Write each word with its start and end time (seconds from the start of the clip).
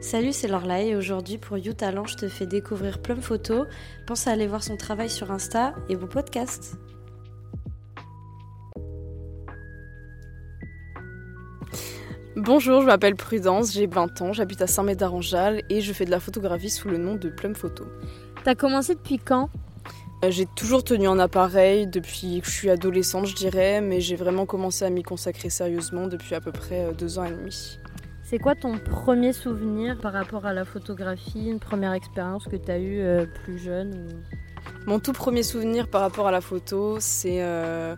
Salut, 0.00 0.32
c'est 0.32 0.48
Lorlaï 0.48 0.88
et 0.88 0.96
aujourd'hui 0.96 1.36
pour 1.36 1.58
You 1.58 1.74
Talent, 1.74 2.06
je 2.06 2.16
te 2.16 2.28
fais 2.28 2.46
découvrir 2.46 3.02
plein 3.02 3.16
de 3.16 3.20
photos. 3.20 3.66
Pense 4.06 4.26
à 4.26 4.30
aller 4.30 4.46
voir 4.46 4.62
son 4.62 4.78
travail 4.78 5.10
sur 5.10 5.30
Insta 5.30 5.74
et 5.90 5.94
vos 5.94 6.06
podcasts. 6.06 6.76
Bonjour, 12.34 12.80
je 12.80 12.86
m'appelle 12.86 13.14
Prudence, 13.14 13.74
j'ai 13.74 13.86
20 13.86 14.22
ans, 14.22 14.32
j'habite 14.32 14.62
à 14.62 14.66
Saint-Médard-en-Jalles 14.66 15.62
et 15.68 15.82
je 15.82 15.92
fais 15.92 16.06
de 16.06 16.10
la 16.10 16.20
photographie 16.20 16.70
sous 16.70 16.88
le 16.88 16.96
nom 16.96 17.16
de 17.16 17.28
Plum 17.28 17.54
Photo. 17.54 17.84
T'as 18.42 18.54
commencé 18.54 18.94
depuis 18.94 19.18
quand? 19.18 19.50
Euh, 20.24 20.30
J'ai 20.30 20.46
toujours 20.46 20.82
tenu 20.82 21.08
un 21.08 21.18
appareil 21.18 21.86
depuis 21.86 22.40
que 22.40 22.46
je 22.46 22.52
suis 22.52 22.70
adolescente, 22.70 23.26
je 23.26 23.34
dirais, 23.34 23.82
mais 23.82 24.00
j'ai 24.00 24.16
vraiment 24.16 24.46
commencé 24.46 24.86
à 24.86 24.90
m'y 24.90 25.02
consacrer 25.02 25.50
sérieusement 25.50 26.06
depuis 26.06 26.34
à 26.34 26.40
peu 26.40 26.52
près 26.52 26.86
euh, 26.86 26.92
deux 26.92 27.18
ans 27.18 27.24
et 27.24 27.32
demi. 27.32 27.78
C'est 28.30 28.38
quoi 28.38 28.54
ton 28.54 28.78
premier 28.78 29.32
souvenir 29.32 29.98
par 29.98 30.12
rapport 30.12 30.46
à 30.46 30.52
la 30.52 30.64
photographie, 30.64 31.48
une 31.48 31.58
première 31.58 31.94
expérience 31.94 32.44
que 32.46 32.54
t'as 32.54 32.78
eue 32.78 33.00
euh, 33.00 33.26
plus 33.26 33.58
jeune. 33.58 34.22
Mon 34.86 35.00
tout 35.00 35.12
premier 35.12 35.42
souvenir 35.42 35.88
par 35.88 36.02
rapport 36.02 36.28
à 36.28 36.30
la 36.30 36.40
photo, 36.40 36.98
c'est 37.00 37.42
euh, 37.42 37.96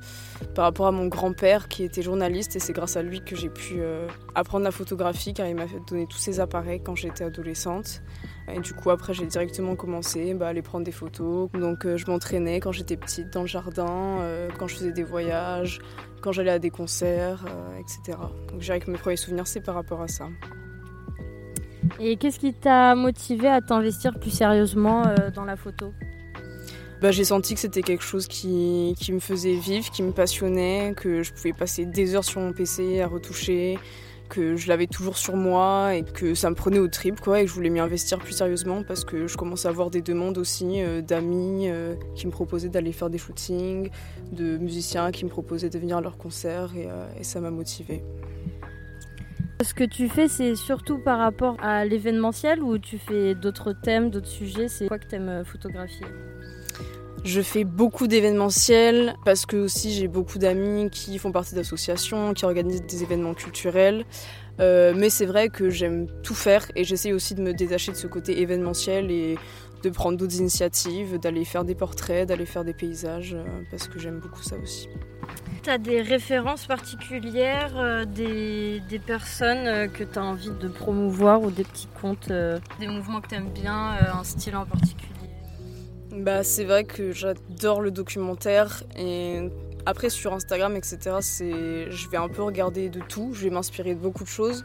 par 0.55 0.65
rapport 0.65 0.87
à 0.87 0.91
mon 0.91 1.07
grand-père 1.07 1.69
qui 1.69 1.85
était 1.85 2.01
journaliste 2.01 2.57
et 2.57 2.61
c'est 2.61 2.73
grâce 2.73 2.97
à 2.97 3.03
lui 3.03 3.21
que 3.23 3.37
j'ai 3.37 3.51
pu 3.51 3.75
euh, 3.81 4.09
apprendre 4.35 4.65
la 4.65 4.71
photographie 4.71 5.35
car 5.35 5.47
il 5.49 5.55
m'a 5.55 5.67
donné 5.87 6.07
tous 6.07 6.17
ses 6.17 6.41
appareils 6.41 6.83
quand 6.83 6.97
j'étais 6.97 7.25
adolescente. 7.25 8.01
Et 8.49 8.61
du 8.61 8.75
coup 8.75 8.91
après 8.91 9.15
j'ai 9.15 9.27
directement 9.27 9.77
commencé 9.77 10.35
bah, 10.35 10.47
à 10.47 10.49
aller 10.51 10.63
prendre 10.63 10.85
des 10.85 10.93
photos. 10.93 11.51
Donc 11.53 11.87
euh, 11.87 11.97
je 11.97 12.11
m'entraînais 12.11 12.61
quand 12.61 12.73
j'étais 12.73 12.97
petite 12.97 13.33
dans 13.33 13.43
le 13.43 13.47
jardin, 13.47 14.19
euh, 14.21 14.49
quand 14.59 14.67
je 14.67 14.77
faisais 14.77 14.93
des 14.93 15.05
voyages, 15.05 15.81
quand 16.21 16.33
j'allais 16.33 16.51
à 16.51 16.59
des 16.59 16.71
concerts, 16.71 17.45
euh, 17.47 17.79
etc. 17.79 18.19
Donc 18.49 18.61
je 18.61 18.65
dirais 18.65 18.81
que 18.81 18.91
mes 18.91 18.99
premiers 18.99 19.17
souvenirs 19.17 19.47
c'est 19.47 19.61
par 19.61 19.75
rapport 19.75 20.01
à 20.03 20.09
ça. 20.09 20.29
Et 22.01 22.17
qu'est-ce 22.17 22.39
qui 22.39 22.55
t'a 22.55 22.95
motivé 22.95 23.49
à 23.49 23.61
t'investir 23.61 24.19
plus 24.19 24.31
sérieusement 24.31 25.05
dans 25.35 25.45
la 25.45 25.57
photo? 25.57 25.93
Bah, 27.03 27.11
j'ai 27.11 27.25
senti 27.25 27.55
que 27.55 27.61
c'était 27.61 27.83
quelque 27.83 28.05
chose 28.05 28.29
qui, 28.29 28.95
qui 28.97 29.13
me 29.13 29.19
faisait 29.19 29.57
vivre, 29.57 29.91
qui 29.91 30.05
me 30.05 30.13
passionnait, 30.13 30.95
que 30.97 31.25
je 31.25 31.33
pouvais 31.33 31.53
passer 31.53 31.85
des 31.85 32.15
heures 32.15 32.25
sur 32.25 32.41
mon 32.41 32.53
PC 32.53 33.01
à 33.01 33.09
retoucher, 33.09 33.77
que 34.33 34.57
je 34.57 34.69
l'avais 34.69 34.87
toujours 34.87 35.19
sur 35.19 35.37
moi 35.37 35.95
et 35.95 36.05
que 36.05 36.35
ça 36.35 36.49
me 36.49 36.55
prenait 36.55 36.79
au 36.79 36.89
trip 36.89 37.21
quoi 37.21 37.41
et 37.41 37.45
que 37.45 37.51
je 37.51 37.55
voulais 37.55 37.69
m'y 37.69 37.81
investir 37.81 38.19
plus 38.19 38.33
sérieusement 38.33 38.83
parce 38.83 39.05
que 39.05 39.27
je 39.27 39.37
commençais 39.37 39.69
à 39.69 39.71
avoir 39.71 39.91
des 39.91 40.01
demandes 40.01 40.39
aussi 40.39 40.83
euh, 40.83 41.03
d'amis 41.03 41.69
euh, 41.69 41.95
qui 42.15 42.27
me 42.27 42.33
proposaient 42.33 42.71
d'aller 42.71 42.93
faire 42.93 43.11
des 43.11 43.19
shootings, 43.19 43.91
de 44.33 44.57
musiciens 44.57 45.11
qui 45.11 45.27
me 45.27 45.31
proposaient 45.31 45.69
de 45.69 45.79
venir 45.79 45.99
à 45.99 46.01
leurs 46.01 46.17
concerts 46.17 46.71
et, 46.75 46.87
euh, 46.87 47.07
et 47.21 47.25
ça 47.25 47.43
m'a 47.43 47.51
motivée. 47.51 48.03
Ce 49.63 49.75
que 49.75 49.85
tu 49.85 50.09
fais, 50.09 50.27
c'est 50.29 50.57
surtout 50.57 50.99
par 50.99 51.19
rapport 51.19 51.57
à 51.61 51.85
l'événementiel 51.85 52.63
ou 52.63 52.79
tu 52.79 52.99
fais 52.99 53.35
d'autres 53.35 53.73
thèmes, 53.73 54.11
d'autres 54.11 54.27
sujets? 54.27 54.67
C'est 54.67 54.89
quoi 54.89 54.99
que 54.99 55.07
t'aimes 55.07 55.29
euh, 55.29 55.45
photographier? 55.45 56.07
Je 57.25 57.41
fais 57.41 57.63
beaucoup 57.63 58.09
d'événementiels 58.09 59.15
parce 59.25 59.47
que 59.47 59.57
aussi 59.57 59.93
j'ai 59.93 60.09
beaucoup 60.09 60.39
d'amis 60.39 60.91
qui 60.91 61.19
font 61.19 61.31
partie 61.31 61.55
d'associations, 61.55 62.35
qui 62.35 62.45
organisent 62.45 62.83
des 62.83 63.03
événements 63.05 63.35
culturels. 63.35 64.05
Euh, 64.61 64.93
mais 64.97 65.09
c'est 65.09 65.25
vrai 65.25 65.49
que 65.49 65.71
j'aime 65.71 66.09
tout 66.23 66.35
faire 66.35 66.67
et 66.77 66.85
j'essaie 66.85 67.13
aussi 67.13 67.35
de 67.35 67.41
me 67.41 67.55
détacher 67.55 67.93
de 67.93 67.97
ce 67.97 68.07
côté 68.07 68.41
événementiel 68.43 69.11
et 69.11 69.39
de 69.83 69.91
prendre 69.91 70.19
d'autres 70.19 70.37
initiatives, 70.37 71.19
d'aller 71.19 71.45
faire 71.45 71.65
des 71.65 71.75
portraits, 71.75 72.29
d'aller 72.29 72.47
faire 72.47 72.65
des 72.65 72.75
paysages 72.75 73.35
euh, 73.35 73.45
parce 73.71 73.89
que 73.89 73.99
j'aime 73.99 74.19
beaucoup 74.19 74.43
ça 74.43 74.57
aussi. 74.63 74.89
T'as 75.63 75.79
des 75.79 76.03
références 76.03 76.67
particulières, 76.67 77.73
euh, 77.77 78.05
des, 78.05 78.81
des 78.89 78.99
personnes 78.99 79.67
euh, 79.67 79.87
que 79.87 80.03
t'as 80.03 80.23
envie 80.23 80.51
de 80.51 80.69
promouvoir 80.69 81.41
ou 81.41 81.53
des 81.53 81.63
petits 81.63 81.89
comptes, 82.01 82.31
euh, 82.33 82.59
des 82.81 82.89
mouvements 82.89 83.21
que 83.21 83.29
t'aimes 83.29 83.51
bien, 83.51 83.93
euh, 83.95 84.19
un 84.21 84.25
style 84.25 84.57
en 84.57 84.67
particulier? 84.67 85.12
Bah, 86.13 86.43
c'est 86.43 86.65
vrai 86.65 86.85
que 86.85 87.13
j'adore 87.13 87.81
le 87.81 87.91
documentaire 87.91 88.85
et 88.97 89.49
après 89.87 90.11
sur 90.11 90.35
Instagram, 90.35 90.77
etc., 90.77 90.99
je 91.21 92.09
vais 92.11 92.19
un 92.19 92.29
peu 92.29 92.43
regarder 92.43 92.91
de 92.91 93.01
tout, 93.01 93.31
je 93.33 93.45
vais 93.45 93.51
m'inspirer 93.51 93.95
de 93.95 94.01
beaucoup 94.01 94.25
de 94.25 94.29
choses. 94.29 94.63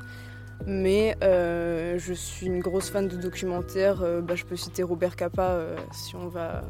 Mais 0.65 1.15
euh, 1.23 1.97
je 1.99 2.13
suis 2.13 2.47
une 2.47 2.59
grosse 2.59 2.89
fan 2.89 3.07
de 3.07 3.15
documentaires. 3.15 4.01
Euh, 4.01 4.21
bah, 4.21 4.35
je 4.35 4.43
peux 4.43 4.55
citer 4.55 4.83
Robert 4.83 5.15
Capa 5.15 5.51
euh, 5.51 5.75
si 5.93 6.15
on 6.15 6.27
va, 6.27 6.63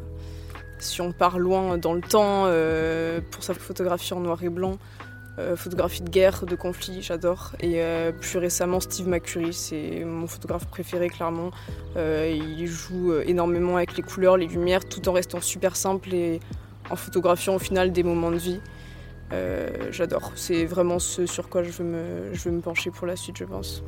si 0.78 1.02
on 1.02 1.12
part 1.12 1.40
loin 1.40 1.78
dans 1.78 1.94
le 1.94 2.02
temps 2.02 2.44
pour 3.32 3.44
sa 3.44 3.54
photographie 3.54 4.14
en 4.14 4.20
noir 4.20 4.44
et 4.44 4.50
blanc, 4.50 4.78
euh, 5.40 5.56
photographie 5.56 6.02
de 6.02 6.10
guerre, 6.10 6.46
de 6.46 6.56
conflit, 6.56 7.04
j'adore. 7.04 7.54
Et 7.60 7.84
euh, 7.84 8.12
plus 8.12 8.40
récemment 8.40 8.80
Steve 8.80 9.08
McCurry, 9.08 9.54
c'est 9.54 10.04
mon 10.04 10.26
photographe 10.26 10.66
préféré 10.66 11.10
clairement. 11.10 11.52
Euh, 11.96 12.36
il 12.36 12.66
joue 12.66 13.14
énormément 13.20 13.78
avec 13.78 13.96
les 13.98 14.04
couleurs, 14.04 14.38
les 14.38 14.48
lumières, 14.48 14.84
tout 14.86 15.08
en 15.08 15.12
restant 15.12 15.40
super 15.40 15.76
simple 15.76 16.14
et 16.14 16.40
en 16.90 16.96
photographiant 16.96 17.56
au 17.56 17.60
final 17.60 17.92
des 17.92 18.04
moments 18.04 18.32
de 18.32 18.38
vie. 18.38 18.60
J'adore. 19.92 20.32
C'est 20.36 20.66
vraiment 20.66 21.00
ce 21.00 21.26
sur 21.26 21.50
quoi 21.50 21.62
je 21.62 21.72
veux, 21.72 21.84
me, 21.84 22.34
je 22.34 22.50
veux 22.50 22.56
me 22.56 22.62
pencher 22.62 22.92
pour 22.92 23.06
la 23.06 23.18
suite, 23.18 23.38
je 23.38 23.44
pense. 23.44 23.84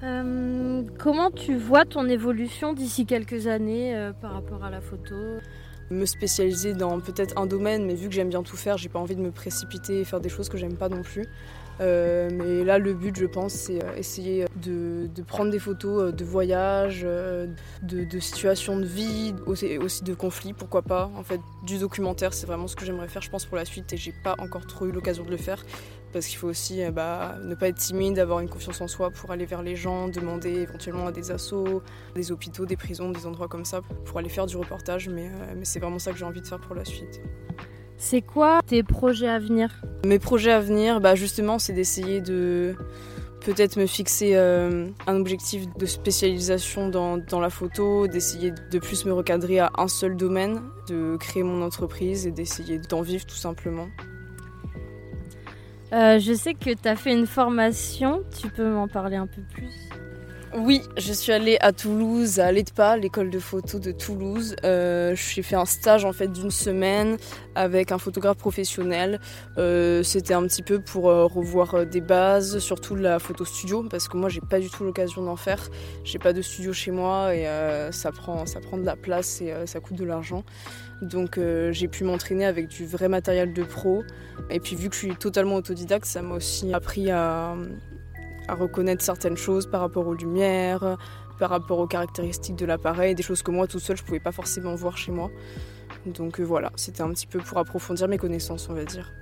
Comment 0.00 1.30
tu 1.32 1.56
vois 1.56 1.84
ton 1.84 2.08
évolution 2.08 2.72
d'ici 2.72 3.04
quelques 3.04 3.48
années 3.48 4.10
par 4.22 4.32
rapport 4.32 4.64
à 4.64 4.70
la 4.70 4.80
photo? 4.80 5.14
Me 5.90 6.04
spécialiser 6.04 6.74
dans 6.74 7.00
peut-être 7.00 7.38
un 7.38 7.46
domaine, 7.46 7.86
mais 7.86 7.94
vu 7.94 8.08
que 8.08 8.14
j'aime 8.14 8.28
bien 8.28 8.42
tout 8.42 8.56
faire, 8.56 8.76
j'ai 8.76 8.88
pas 8.88 8.98
envie 8.98 9.16
de 9.16 9.20
me 9.20 9.30
précipiter 9.30 10.00
et 10.00 10.04
faire 10.04 10.20
des 10.20 10.28
choses 10.28 10.48
que 10.48 10.58
j'aime 10.58 10.76
pas 10.76 10.88
non 10.88 11.02
plus. 11.02 11.26
Euh, 11.80 12.30
mais 12.32 12.64
là, 12.64 12.78
le 12.78 12.94
but, 12.94 13.16
je 13.16 13.26
pense, 13.26 13.52
c'est 13.52 13.84
euh, 13.84 13.96
essayer 13.96 14.46
de, 14.56 15.08
prendre 15.26 15.50
des 15.50 15.58
photos 15.58 16.02
euh, 16.02 16.12
de 16.12 16.24
voyages, 16.24 17.02
de, 17.02 18.04
de 18.04 18.20
situations 18.20 18.78
de 18.78 18.86
vie, 18.86 19.34
aussi, 19.46 19.76
aussi 19.78 20.04
de 20.04 20.14
conflits, 20.14 20.52
pourquoi 20.52 20.82
pas. 20.82 21.10
En 21.16 21.22
fait, 21.22 21.40
du 21.64 21.78
documentaire, 21.78 22.32
c'est 22.32 22.46
vraiment 22.46 22.66
ce 22.66 22.76
que 22.76 22.84
j'aimerais 22.84 23.08
faire, 23.08 23.22
je 23.22 23.30
pense, 23.30 23.44
pour 23.44 23.56
la 23.56 23.64
suite, 23.64 23.92
et 23.92 23.96
j'ai 23.96 24.14
pas 24.24 24.34
encore 24.38 24.66
trop 24.66 24.86
eu 24.86 24.92
l'occasion 24.92 25.24
de 25.24 25.30
le 25.30 25.36
faire. 25.36 25.64
Parce 26.16 26.28
qu'il 26.28 26.38
faut 26.38 26.48
aussi 26.48 26.82
euh, 26.82 26.90
bah, 26.90 27.36
ne 27.44 27.54
pas 27.54 27.68
être 27.68 27.76
timide, 27.76 28.18
avoir 28.18 28.40
une 28.40 28.48
confiance 28.48 28.80
en 28.80 28.88
soi 28.88 29.10
pour 29.10 29.32
aller 29.32 29.44
vers 29.44 29.60
les 29.60 29.76
gens, 29.76 30.08
demander 30.08 30.48
éventuellement 30.48 31.08
à 31.08 31.12
des 31.12 31.30
assos, 31.30 31.82
des 32.14 32.32
hôpitaux, 32.32 32.64
des 32.64 32.78
prisons, 32.78 33.10
des 33.10 33.26
endroits 33.26 33.48
comme 33.48 33.66
ça, 33.66 33.82
pour 34.06 34.18
aller 34.18 34.30
faire 34.30 34.46
du 34.46 34.56
reportage. 34.56 35.10
Mais, 35.10 35.26
euh, 35.26 35.54
mais 35.54 35.66
c'est 35.66 35.78
vraiment 35.78 35.98
ça 35.98 36.12
que 36.12 36.16
j'ai 36.16 36.24
envie 36.24 36.40
de 36.40 36.46
faire 36.46 36.58
pour 36.58 36.74
la 36.74 36.86
suite. 36.86 37.20
C'est 37.98 38.22
quoi 38.22 38.60
tes 38.66 38.82
projets 38.82 39.28
à 39.28 39.38
venir? 39.38 39.82
Mes 40.06 40.18
projets 40.18 40.52
à 40.52 40.60
venir, 40.60 41.02
bah 41.02 41.16
justement, 41.16 41.58
c'est 41.58 41.74
d'essayer 41.74 42.22
de 42.22 42.74
peut-être 43.44 43.76
me 43.76 43.84
fixer 43.84 44.36
euh, 44.36 44.88
un 45.06 45.16
objectif 45.16 45.66
de 45.76 45.84
spécialisation 45.84 46.88
dans, 46.88 47.18
dans 47.18 47.40
la 47.40 47.50
photo, 47.50 48.06
d'essayer 48.06 48.54
de 48.70 48.78
plus 48.78 49.04
me 49.04 49.12
recadrer 49.12 49.58
à 49.58 49.70
un 49.76 49.88
seul 49.88 50.16
domaine, 50.16 50.62
de 50.88 51.18
créer 51.18 51.42
mon 51.42 51.60
entreprise 51.60 52.26
et 52.26 52.30
d'essayer 52.30 52.78
d'en 52.78 53.02
vivre 53.02 53.26
tout 53.26 53.36
simplement. 53.36 53.88
Euh, 55.92 56.18
Je 56.18 56.32
sais 56.32 56.54
que 56.54 56.70
tu 56.74 56.88
as 56.88 56.96
fait 56.96 57.12
une 57.12 57.26
formation, 57.26 58.22
tu 58.40 58.48
peux 58.48 58.68
m'en 58.68 58.88
parler 58.88 59.16
un 59.16 59.26
peu 59.26 59.42
plus? 59.42 59.70
Oui, 60.58 60.80
je 60.96 61.12
suis 61.12 61.32
allée 61.32 61.58
à 61.60 61.72
Toulouse, 61.72 62.40
à 62.40 62.50
l'EDPA, 62.50 62.96
l'école 62.96 63.28
de 63.28 63.38
photo 63.38 63.78
de 63.78 63.92
Toulouse. 63.92 64.56
Euh, 64.64 65.14
j'ai 65.14 65.42
fait 65.42 65.54
un 65.54 65.66
stage 65.66 66.06
en 66.06 66.14
fait 66.14 66.28
d'une 66.28 66.50
semaine 66.50 67.18
avec 67.54 67.92
un 67.92 67.98
photographe 67.98 68.38
professionnel. 68.38 69.20
Euh, 69.58 70.02
C'était 70.02 70.32
un 70.32 70.42
petit 70.46 70.62
peu 70.62 70.80
pour 70.80 71.10
euh, 71.10 71.26
revoir 71.26 71.84
des 71.84 72.00
bases, 72.00 72.58
surtout 72.60 72.94
la 72.94 73.18
photo 73.18 73.44
studio, 73.44 73.84
parce 73.90 74.08
que 74.08 74.16
moi 74.16 74.30
j'ai 74.30 74.40
pas 74.40 74.58
du 74.58 74.70
tout 74.70 74.82
l'occasion 74.82 75.22
d'en 75.22 75.36
faire. 75.36 75.68
J'ai 76.04 76.18
pas 76.18 76.32
de 76.32 76.40
studio 76.40 76.72
chez 76.72 76.90
moi 76.90 77.34
et 77.34 77.46
ça 77.90 78.10
prend 78.10 78.46
ça 78.46 78.60
prend 78.60 78.78
de 78.78 78.86
la 78.86 78.96
place 78.96 79.42
et 79.42 79.52
ça 79.66 79.80
coûte 79.80 79.96
de 79.96 80.04
l'argent. 80.04 80.42
Donc 81.02 81.38
j'ai 81.70 81.88
pu 81.88 82.04
m'entraîner 82.04 82.46
avec 82.46 82.68
du 82.68 82.86
vrai 82.86 83.08
matériel 83.08 83.52
de 83.52 83.62
pro. 83.62 84.04
Et 84.48 84.60
puis 84.60 84.74
vu 84.74 84.88
que 84.88 84.94
je 84.94 85.00
suis 85.00 85.16
totalement 85.16 85.56
autodidacte, 85.56 86.06
ça 86.06 86.22
m'a 86.22 86.36
aussi 86.36 86.72
appris 86.72 87.10
à, 87.10 87.54
à 88.48 88.54
reconnaître 88.54 89.02
certaines 89.02 89.36
choses 89.36 89.66
par 89.66 89.80
rapport 89.80 90.06
aux 90.06 90.14
lumières, 90.14 90.96
par 91.38 91.50
rapport 91.50 91.78
aux 91.78 91.86
caractéristiques 91.86 92.56
de 92.56 92.66
l'appareil, 92.66 93.14
des 93.14 93.22
choses 93.22 93.42
que 93.42 93.50
moi 93.50 93.66
tout 93.66 93.78
seul 93.78 93.96
je 93.96 94.04
pouvais 94.04 94.20
pas 94.20 94.32
forcément 94.32 94.74
voir 94.74 94.96
chez 94.96 95.12
moi. 95.12 95.30
Donc 96.06 96.40
euh, 96.40 96.44
voilà, 96.44 96.72
c'était 96.76 97.02
un 97.02 97.10
petit 97.10 97.26
peu 97.26 97.38
pour 97.38 97.58
approfondir 97.58 98.08
mes 98.08 98.18
connaissances, 98.18 98.68
on 98.68 98.74
va 98.74 98.84
dire. 98.84 99.12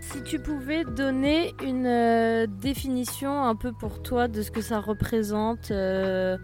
Si 0.00 0.22
tu 0.22 0.38
pouvais 0.38 0.84
donner 0.84 1.54
une 1.64 1.86
euh, 1.86 2.46
définition 2.46 3.44
un 3.44 3.54
peu 3.54 3.72
pour 3.72 4.02
toi 4.02 4.28
de 4.28 4.42
ce 4.42 4.50
que 4.50 4.60
ça 4.60 4.80
représente 4.80 5.70
euh, 5.70 6.36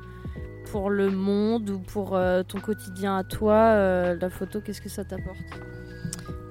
pour 0.71 0.91
le 0.91 1.11
monde 1.11 1.71
ou 1.71 1.79
pour 1.79 2.19
ton 2.47 2.61
quotidien 2.61 3.17
à 3.17 3.25
toi, 3.25 4.15
la 4.15 4.31
photo, 4.31 4.61
qu'est-ce 4.61 4.83
que 4.83 4.91
ça 4.91 5.03
t'apporte? 5.03 5.39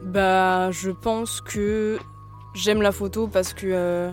Bah, 0.04 0.72
je 0.72 0.90
pense 0.90 1.40
que 1.40 2.00
j'aime 2.56 2.82
la 2.82 2.92
photo 2.92 3.28
parce 3.28 3.54
que 3.54 4.12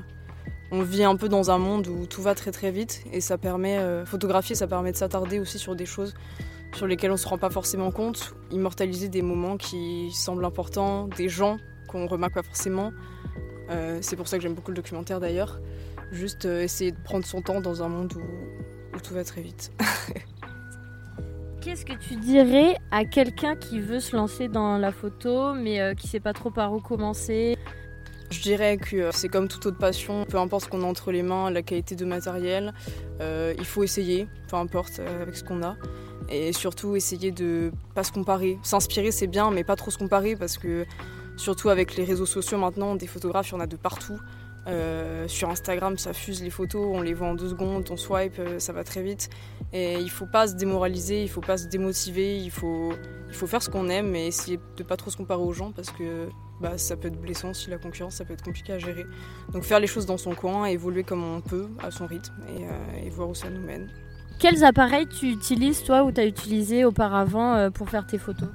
on 0.75 0.83
vit 0.83 1.05
un 1.05 1.15
peu 1.15 1.29
dans 1.29 1.53
un 1.53 1.59
monde 1.59 1.87
où 1.87 2.07
tout 2.07 2.21
va 2.21 2.35
très 2.35 2.51
très 2.51 2.73
vite 2.73 3.05
et 3.13 3.21
ça 3.21 3.39
permet 3.39 3.79
euh, 3.79 4.05
photographier, 4.05 4.57
ça 4.57 4.67
permet 4.67 4.91
de 4.91 4.97
s'attarder 4.97 5.39
aussi 5.39 5.59
sur 5.59 5.77
des 5.77 5.87
choses 5.87 6.15
sur 6.75 6.89
lesquelles 6.89 7.13
on 7.13 7.17
se 7.17 7.29
rend 7.29 7.39
pas 7.39 7.51
forcément 7.51 7.93
compte, 7.93 8.35
immortaliser 8.51 9.09
des 9.09 9.23
moments 9.23 9.57
qui 9.57 10.11
semblent 10.11 10.45
importants, 10.45 11.07
des 11.07 11.29
gens 11.29 11.59
qu'on 11.87 12.09
remarque 12.09 12.35
pas 12.35 12.43
forcément. 12.43 12.93
c'est 14.01 14.17
pour 14.17 14.27
ça 14.27 14.37
que 14.37 14.43
j'aime 14.43 14.55
beaucoup 14.55 14.73
le 14.73 14.77
documentaire 14.77 15.21
d'ailleurs. 15.21 15.61
Juste 16.11 16.47
essayer 16.47 16.91
de 16.91 17.01
prendre 17.05 17.25
son 17.25 17.43
temps 17.43 17.61
dans 17.61 17.85
un 17.85 17.89
monde 17.89 18.13
où, 18.15 18.99
tout 18.99 19.15
va 19.15 19.23
très 19.23 19.41
vite. 19.41 19.71
Qu'est-ce 21.61 21.85
que 21.85 21.93
tu 21.93 22.17
dirais 22.17 22.77
à 22.91 23.05
quelqu'un 23.05 23.55
qui 23.55 23.79
veut 23.79 24.01
se 24.01 24.17
lancer 24.17 24.49
dans 24.49 24.77
la 24.77 24.91
photo 24.91 25.55
mais 25.55 25.95
qui 25.95 26.09
sait 26.09 26.19
pas 26.19 26.33
trop 26.33 26.51
par 26.51 26.73
où 26.73 26.81
commencer? 26.81 27.57
Je 28.31 28.41
dirais 28.41 28.77
que 28.79 28.97
euh, 28.97 29.11
c'est 29.13 29.29
comme 29.29 29.49
toute 29.49 29.67
autre 29.67 29.79
passion, 29.79 30.25
peu 30.25 30.39
importe 30.39 30.65
ce 30.65 30.69
qu'on 30.69 30.83
a 30.83 30.87
entre 30.87 31.13
les 31.13 31.23
mains, 31.23 31.51
la 31.51 31.63
qualité 31.63 31.95
de 31.95 32.05
matériel, 32.05 32.73
euh, 33.21 33.55
il 33.59 33.65
faut 33.65 33.83
essayer, 33.83 34.29
peu 34.49 34.57
importe 34.57 34.99
euh, 34.99 35.23
avec 35.23 35.37
ce 35.37 35.45
qu'on 35.45 35.63
a. 35.63 35.77
Et 36.31 36.53
surtout 36.53 36.97
essayer 36.97 37.33
de 37.33 37.71
pas 37.95 38.03
se 38.03 38.13
comparer. 38.13 38.59
S'inspirer 38.63 39.11
c'est 39.11 39.27
bien, 39.27 39.51
mais 39.51 39.63
pas 39.63 39.77
trop 39.77 39.91
se 39.91 39.99
comparer 39.99 40.37
parce 40.37 40.57
que 40.57 40.87
surtout 41.37 41.69
avec 41.69 41.97
les 41.97 42.05
réseaux 42.05 42.27
sociaux 42.27 42.57
maintenant, 42.57 42.97
des 42.97 43.07
photographes, 43.07 43.51
il 43.51 43.53
y 43.53 43.57
en 43.57 43.61
a 43.61 43.67
de 43.67 43.77
partout. 43.77 44.19
sur 45.27 45.51
Instagram, 45.51 45.99
ça 45.99 46.15
fuse 46.15 46.43
les 46.43 46.49
photos, 46.49 46.87
on 46.95 47.03
les 47.03 47.13
voit 47.13 47.29
en 47.29 47.35
deux 47.35 47.51
secondes, 47.51 47.87
on 47.91 47.99
swipe, 47.99 48.41
ça 48.57 48.73
va 48.73 48.85
très 48.85 49.03
vite. 49.03 49.29
Et 49.75 49.95
il 49.99 50.11
faut 50.11 50.25
pas 50.25 50.47
se 50.47 50.55
démoraliser, 50.55 51.23
il 51.23 51.29
faut 51.29 51.43
pas 51.43 51.59
se 51.59 51.67
démotiver, 51.67 52.39
il 52.39 52.51
faut, 52.51 52.95
il 53.29 53.35
faut 53.35 53.47
faire 53.47 53.63
ce 53.63 53.69
qu'on 53.69 53.91
aime 53.91 54.17
et 54.17 54.27
essayer 54.27 54.59
de 54.79 54.83
pas 54.83 54.97
trop 54.97 55.11
se 55.11 55.19
comparer 55.19 55.43
aux 55.43 55.53
gens 55.53 55.73
parce 55.73 55.91
que 55.91 56.31
bah, 56.61 56.79
ça 56.79 56.97
peut 56.97 57.09
être 57.09 57.21
blessant 57.21 57.53
si 57.53 57.71
la 57.71 57.79
concurrence, 57.79 58.17
ça 58.17 58.25
peut 58.25 58.33
être 58.33 58.45
compliqué 58.45 58.73
à 58.73 58.79
gérer. 58.79 59.07
Donc 59.53 59.65
faire 59.65 59.81
les 59.81 59.87
choses 59.87 60.07
dans 60.07 60.19
son 60.19 60.35
coin, 60.35 60.67
évoluer 60.67 61.05
comme 61.05 61.25
on 61.25 61.41
peut, 61.41 61.69
à 61.83 61.91
son 61.91 62.07
rythme, 62.07 62.35
et, 62.49 62.65
euh, 62.65 63.11
voir 63.11 63.29
où 63.29 63.35
ça 63.35 63.51
nous 63.51 63.61
mène. 63.61 63.89
Quels 64.39 64.65
appareils 64.65 65.07
tu 65.07 65.31
utilises, 65.31 65.83
toi, 65.85 66.05
ou 66.05 66.13
tu 66.13 66.21
as 66.21 66.27
utilisé 66.27 66.85
auparavant 66.85 67.55
euh, 67.55 67.71
pour 67.71 67.89
faire 67.89 68.07
tes 68.07 68.19
photos? 68.19 68.49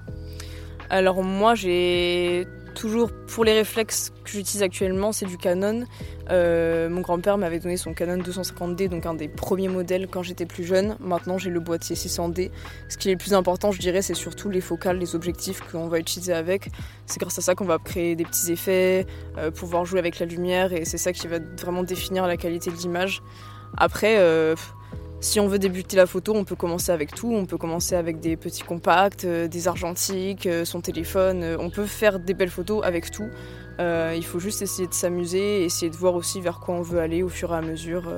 Alors 0.90 1.24
moi, 1.24 1.56
j'ai 1.56 2.48
toujours 2.80 3.12
pour 3.28 3.44
les 3.44 3.52
réflexes 3.52 4.14
que 4.24 4.32
j'utilise 4.32 4.64
actuellement, 4.64 5.12
c'est 5.12 5.26
du 5.26 5.38
Canon. 5.38 5.84
Euh, 6.30 6.88
mon 6.88 7.02
grand-père 7.02 7.38
m'avait 7.38 7.60
donné 7.60 7.76
son 7.76 7.94
Canon 7.94 8.24
250D, 8.24 8.88
donc 8.88 9.06
un 9.06 9.16
des 9.16 9.28
premiers 9.28 9.68
modèles 9.68 10.08
quand 10.08 10.24
j'étais 10.24 10.46
plus 10.46 10.64
jeune. 10.64 10.96
Maintenant, 11.02 11.38
j'ai 11.38 11.50
le 11.50 11.60
boîtier 11.60 11.98
600D. 11.98 12.52
Ce 12.88 12.98
qui 12.98 13.10
est 13.10 13.12
le 13.12 13.18
plus 13.18 13.34
important, 13.34 13.74
je 13.74 13.80
dirais, 13.80 14.02
c'est 14.02 14.14
surtout 14.14 14.50
les 14.50 14.62
focales, 14.62 14.98
les 14.98 15.14
objectifs 15.14 15.60
qu'on 15.60 15.90
va 15.90 16.00
utiliser 16.00 16.32
avec. 16.32 16.70
C'est 17.06 17.20
grâce 17.20 17.38
à 17.38 17.42
ça 17.42 17.54
qu'on 17.54 17.66
va 17.66 17.80
créer 17.80 18.16
des 18.16 18.24
petits 18.24 18.50
effets, 18.50 19.06
euh, 19.38 19.52
pouvoir 19.52 19.84
jouer 19.84 20.00
avec 20.00 20.18
la 20.20 20.26
lumière, 20.26 20.72
et 20.72 20.86
c'est 20.86 20.98
ça 20.98 21.12
qui 21.12 21.28
va 21.28 21.40
vraiment 21.60 21.84
définir 21.84 22.28
la 22.28 22.38
qualité 22.38 22.72
de 22.72 22.78
l'image. 22.78 23.22
Après, 23.76 24.20
euh, 24.20 24.56
si 25.22 25.40
on 25.42 25.48
veut 25.48 25.60
débuter 25.60 25.98
la 25.98 26.06
photo, 26.06 26.34
on 26.34 26.46
peut 26.46 26.56
commencer 26.56 26.92
avec 26.92 27.14
tout. 27.14 27.34
On 27.34 27.46
peut 27.46 27.58
commencer 27.58 27.96
avec 27.96 28.20
des 28.20 28.38
petits 28.38 28.64
compacts, 28.64 29.26
euh, 29.26 29.48
des 29.48 29.68
argentiques, 29.68 30.46
euh, 30.46 30.64
son 30.64 30.80
téléphone. 30.80 31.44
Euh, 31.44 31.58
on 31.60 31.70
peut 31.70 31.86
faire 31.86 32.20
des 32.20 32.34
belles 32.34 32.50
photos 32.50 32.84
avec 32.86 33.12
tout. 33.12 33.30
il 33.80 34.26
faut 34.26 34.40
juste 34.40 34.62
essayer 34.62 34.88
de 34.88 34.94
s'amuser, 34.94 35.64
essayer 35.64 35.90
de 35.90 35.96
voir 35.96 36.16
aussi 36.16 36.42
vers 36.42 36.60
quoi 36.60 36.76
on 36.76 36.82
veut 36.82 37.00
aller 37.00 37.24
au 37.24 37.30
fur 37.30 37.54
et 37.54 37.58
à 37.58 37.62
mesure. 37.62 38.12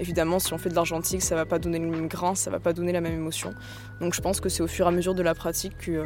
évidemment, 0.00 0.40
si 0.40 0.52
on 0.52 0.58
fait 0.58 0.70
de 0.70 0.74
l'argentique, 0.74 1.22
ça 1.22 1.36
va 1.36 1.46
pas 1.46 1.60
donner 1.60 1.78
le 1.78 1.86
même 1.86 2.08
grain, 2.08 2.34
ça 2.34 2.50
va 2.50 2.58
pas 2.58 2.72
donner 2.72 2.90
la 2.90 3.00
même 3.00 3.14
émotion. 3.14 3.54
Donc 4.00 4.12
je 4.12 4.20
pense 4.20 4.40
que 4.40 4.48
c'est 4.48 4.62
au 4.62 4.66
fur 4.66 4.86
et 4.86 4.88
à 4.88 4.92
mesure 4.92 5.14
de 5.14 5.22
la 5.22 5.34
pratique 5.34 5.78
que, 5.78 6.02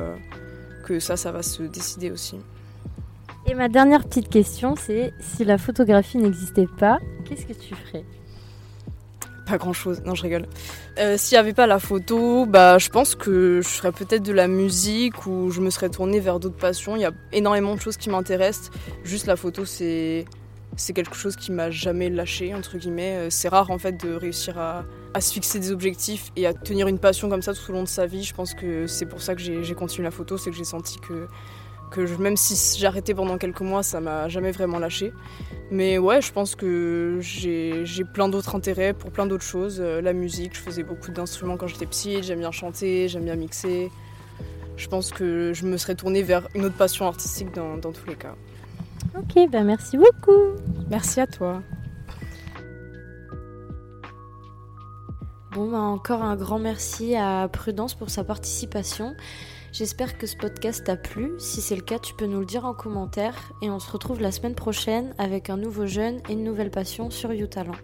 que 0.85 1.01
ça, 1.01 1.17
ça 1.17 1.33
va 1.33 1.43
se 1.43 1.63
décider 1.63 2.11
aussi. 2.11 2.37
Et 3.47 3.55
ma 3.55 3.69
dernière 3.69 4.05
petite 4.05 4.29
question, 4.29 4.75
c'est 4.77 5.15
si 5.21 5.43
la 5.47 5.57
photographie 5.57 6.19
n'existait 6.19 6.69
pas, 6.79 6.99
qu'est-ce 7.25 7.47
que 7.47 7.55
tu 7.55 7.75
ferais? 7.75 8.05
Pas 9.49 9.59
grand 9.59 9.73
chose, 9.73 10.03
non 10.05 10.15
je 10.15 10.23
rigole. 10.23 10.47
Euh, 10.99 11.17
s'il 11.17 11.37
n'y 11.37 11.41
avait 11.41 11.53
pas 11.53 11.67
la 11.67 11.79
photo, 11.79 12.47
bah 12.47 12.79
je 12.79 12.89
pense 12.89 13.15
que 13.15 13.61
je 13.63 13.69
ferais 13.69 13.93
peut-être 13.93 14.23
de 14.23 14.33
la 14.33 14.49
musique 14.49 15.27
ou 15.27 15.51
je 15.51 15.61
me 15.61 15.71
serais 15.71 15.89
tournée 15.89 16.21
vers 16.21 16.39
d'autres 16.39 16.57
passions. 16.57 16.97
Il 16.97 17.03
y 17.03 17.07
a 17.07 17.13
énormément 17.33 17.75
de 17.75 17.81
choses 17.81 17.97
qui 17.97 18.11
m'intéressent. 18.11 18.71
Juste 19.05 19.27
la 19.27 19.37
photo 19.37 19.65
c'est 19.65 20.25
quelque 20.95 21.17
chose 21.17 21.35
qui 21.35 21.51
m'a 21.51 21.71
jamais 21.71 22.11
lâché 22.11 22.55
entre 22.55 22.77
guillemets. 22.77 23.17
Euh, 23.17 23.31
c'est 23.31 23.49
rare 23.49 23.71
en 23.71 23.79
fait 23.79 23.93
de 24.03 24.15
réussir 24.15 24.59
à, 24.59 24.85
à, 25.15 25.21
se 25.21 25.33
fixer 25.33 25.59
des 25.59 25.73
objectifs 25.73 26.31
et 26.37 26.47
à 26.47 26.53
tenir 26.53 26.87
une 26.89 26.99
passion 26.99 27.29
comme 27.29 27.43
ça 27.43 27.55
tout 27.55 27.71
au 27.71 27.73
long 27.73 27.83
de 27.83 27.89
sa 27.89 28.07
vie. 28.07 28.25
Je 28.25 28.35
pense 28.35 28.55
que 28.55 28.87
c'est 28.87 29.07
pour 29.07 29.23
ça 29.23 29.35
que 29.35 29.41
j'ai 29.41 29.75
continué 29.75 30.05
la 30.05 30.11
photo, 30.11 30.37
c'est 30.37 30.51
que 30.51 30.57
j'ai 30.57 30.65
senti 30.65 30.99
que 30.99 31.27
que 31.89 32.01
même 32.21 32.37
si 32.37 32.79
j'arrêtais 32.79 33.15
pendant 33.15 33.39
quelques 33.39 33.61
mois, 33.61 33.83
ça 33.83 34.01
m'a 34.01 34.29
jamais 34.29 34.51
vraiment 34.51 34.79
lâché. 34.79 35.13
Mais 35.71 35.99
ouais, 35.99 36.23
je 36.23 36.33
pense 36.33 36.55
que 36.55 37.19
j'ai 37.21 38.05
plein 38.15 38.29
d'autres 38.29 38.55
intérêts 38.55 38.95
pour 38.95 39.11
plein 39.11 39.27
d'autres 39.27 39.45
choses. 39.45 39.81
Euh, 39.81 40.01
la 40.01 40.13
musique, 40.13 40.57
je 40.57 40.61
faisais 40.61 40.83
beaucoup 40.83 41.11
d'instruments 41.11 41.57
quand 41.57 41.67
j'étais 41.67 41.87
petite, 41.87 42.25
j'aime 42.25 42.39
bien 42.39 42.53
chanter, 42.53 43.09
j'aime 43.09 43.25
bien 43.25 43.37
mixer. 43.37 43.91
Je 44.77 44.89
pense 44.89 45.11
que 45.11 45.53
je 45.53 45.67
me 45.67 45.77
serais 45.77 45.95
tournée 45.95 46.23
vers 46.23 46.49
une 46.55 46.65
autre 46.65 46.77
passion 46.77 47.07
artistique 47.07 47.53
dans, 47.53 47.79
tous 47.81 48.07
les 48.07 48.15
cas. 48.15 48.37
Ok, 49.17 49.51
ben 49.51 49.65
merci 49.65 49.99
beaucoup. 49.99 50.55
Merci 50.89 51.21
à 51.21 51.27
toi. 51.27 51.63
Bon, 55.53 55.71
ben 55.71 55.81
encore 55.81 56.23
un 56.23 56.37
grand 56.37 56.61
merci 56.61 57.17
à 57.17 57.49
Prudence 57.53 57.95
pour 57.95 58.09
sa 58.09 58.23
participation. 58.23 59.17
J'espère 59.79 60.19
que 60.19 60.27
ce 60.27 60.35
podcast 60.35 60.83
t'a 60.83 60.97
plu. 60.97 61.35
Si 61.39 61.61
c'est 61.61 61.77
le 61.77 61.83
cas, 61.83 62.01
tu 62.01 62.13
peux 62.13 62.27
nous 62.27 62.41
le 62.41 62.47
dire 62.47 62.65
en 62.65 62.75
commentaire. 62.75 63.53
Et 63.63 63.71
on 63.71 63.79
se 63.79 63.89
retrouve 63.93 64.21
la 64.21 64.33
semaine 64.33 64.57
prochaine 64.57 65.15
avec 65.19 65.51
un 65.51 65.57
nouveau 65.57 65.87
jeune 65.87 66.21
et 66.29 66.33
une 66.33 66.43
nouvelle 66.43 66.73
passion 66.73 67.11
sur 67.11 67.33
YouTalent. 67.33 67.77